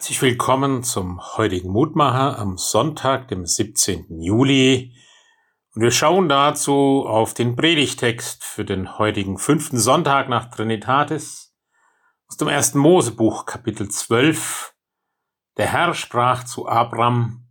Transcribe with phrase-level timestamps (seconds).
[0.00, 4.22] Herzlich willkommen zum heutigen Mutmacher am Sonntag, dem 17.
[4.22, 4.96] Juli.
[5.74, 11.54] Und wir schauen dazu auf den Predigtext für den heutigen fünften Sonntag nach Trinitatis
[12.28, 14.74] aus dem ersten Mosebuch, Kapitel 12.
[15.58, 17.46] Der Herr sprach zu Abram,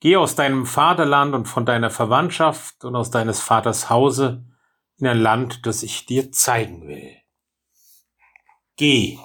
[0.00, 4.46] Geh aus deinem Vaterland und von deiner Verwandtschaft und aus deines Vaters Hause
[4.96, 7.14] in ein Land, das ich dir zeigen will.
[8.76, 9.18] Geh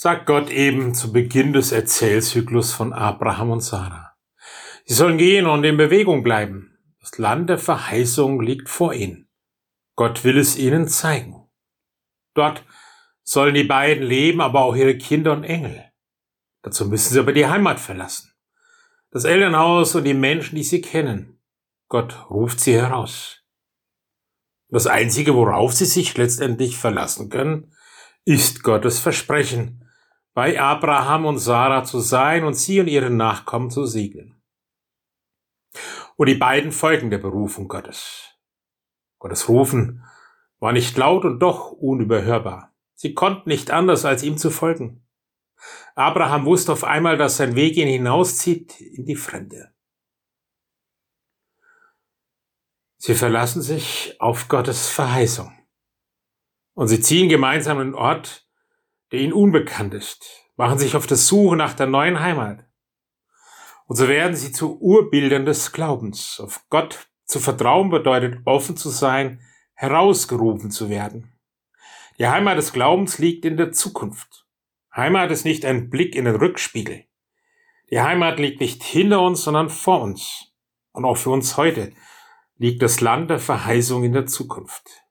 [0.00, 4.14] sagt Gott eben zu Beginn des Erzählzyklus von Abraham und Sarah.
[4.84, 6.78] Sie sollen gehen und in Bewegung bleiben.
[7.00, 9.28] Das Land der Verheißung liegt vor ihnen.
[9.96, 11.50] Gott will es ihnen zeigen.
[12.34, 12.64] Dort
[13.24, 15.90] sollen die beiden leben, aber auch ihre Kinder und Engel.
[16.62, 18.32] Dazu müssen sie aber die Heimat verlassen.
[19.10, 21.40] Das Elternhaus und die Menschen, die sie kennen.
[21.88, 23.42] Gott ruft sie heraus.
[24.68, 27.74] Das Einzige, worauf sie sich letztendlich verlassen können,
[28.24, 29.84] ist Gottes Versprechen,
[30.38, 34.40] bei Abraham und Sarah zu sein und sie und ihre Nachkommen zu segnen.
[36.14, 38.38] Und die beiden folgen der Berufung Gottes.
[39.18, 40.04] Gottes Rufen
[40.60, 42.72] war nicht laut und doch unüberhörbar.
[42.94, 45.04] Sie konnten nicht anders, als ihm zu folgen.
[45.96, 49.74] Abraham wusste auf einmal, dass sein Weg ihn hinauszieht in die Fremde.
[52.98, 55.52] Sie verlassen sich auf Gottes Verheißung.
[56.74, 58.47] Und sie ziehen gemeinsam einen Ort,
[59.12, 62.64] der ihnen unbekannt ist, machen sich auf der Suche nach der neuen Heimat.
[63.86, 66.40] Und so werden sie zu Urbildern des Glaubens.
[66.40, 69.40] Auf Gott zu vertrauen bedeutet offen zu sein,
[69.74, 71.32] herausgerufen zu werden.
[72.18, 74.46] Die Heimat des Glaubens liegt in der Zukunft.
[74.94, 77.04] Heimat ist nicht ein Blick in den Rückspiegel.
[77.90, 80.52] Die Heimat liegt nicht hinter uns, sondern vor uns.
[80.92, 81.92] Und auch für uns heute
[82.56, 85.07] liegt das Land der Verheißung in der Zukunft.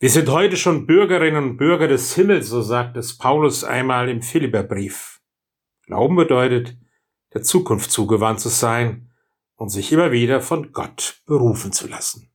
[0.00, 4.22] Wir sind heute schon Bürgerinnen und Bürger des Himmels, so sagt es Paulus einmal im
[4.22, 5.20] Philipperbrief.
[5.86, 6.76] Glauben bedeutet,
[7.34, 9.10] der Zukunft zugewandt zu sein
[9.56, 12.30] und sich immer wieder von Gott berufen zu lassen.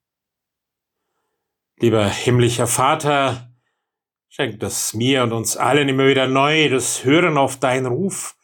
[1.78, 3.50] Lieber himmlischer Vater,
[4.28, 8.36] schenk das mir und uns allen immer wieder neu, das Hören auf deinen Ruf,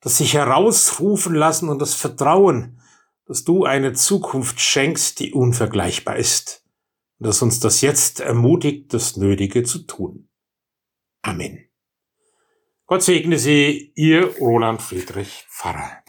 [0.00, 2.80] das sich herausrufen lassen und das Vertrauen,
[3.26, 6.61] dass du eine Zukunft schenkst, die unvergleichbar ist
[7.22, 10.28] dass uns das jetzt ermutigt, das Nötige zu tun.
[11.22, 11.68] Amen.
[12.86, 16.02] Gott segne Sie, Ihr Roland Friedrich Pfarrer.